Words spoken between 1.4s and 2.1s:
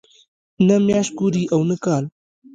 او نه کال.